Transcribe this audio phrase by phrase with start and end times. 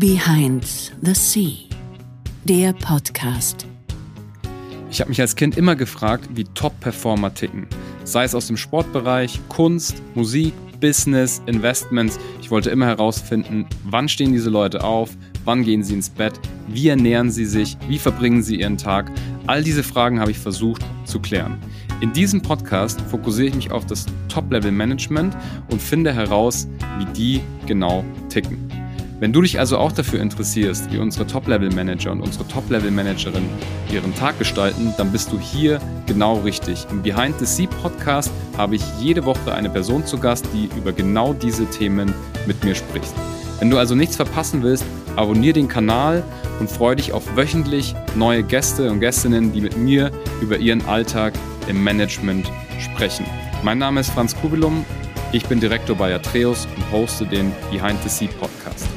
[0.00, 0.64] Behind
[1.02, 1.68] the Sea,
[2.44, 3.66] der Podcast.
[4.90, 7.66] Ich habe mich als Kind immer gefragt, wie Top-Performer ticken.
[8.04, 12.18] Sei es aus dem Sportbereich, Kunst, Musik, Business, Investments.
[12.40, 15.10] Ich wollte immer herausfinden, wann stehen diese Leute auf,
[15.44, 16.32] wann gehen sie ins Bett,
[16.66, 19.12] wie ernähren sie sich, wie verbringen sie ihren Tag.
[19.46, 21.58] All diese Fragen habe ich versucht zu klären.
[22.00, 25.36] In diesem Podcast fokussiere ich mich auf das Top-Level-Management
[25.70, 28.70] und finde heraus, wie die genau ticken.
[29.20, 33.44] Wenn du dich also auch dafür interessierst, wie unsere Top-Level-Manager und unsere Top-Level-Managerin
[33.92, 36.86] ihren Tag gestalten, dann bist du hier genau richtig.
[36.90, 40.92] Im Behind the Sea Podcast habe ich jede Woche eine Person zu Gast, die über
[40.92, 42.14] genau diese Themen
[42.46, 43.12] mit mir spricht.
[43.58, 44.86] Wenn du also nichts verpassen willst,
[45.16, 46.22] abonniere den Kanal
[46.58, 50.10] und freue dich auf wöchentlich neue Gäste und Gästinnen, die mit mir
[50.40, 51.34] über ihren Alltag
[51.68, 53.26] im Management sprechen.
[53.62, 54.86] Mein Name ist Franz Kubilum,
[55.32, 58.88] ich bin Direktor bei Atreus und hoste den Behind the Sea Podcast.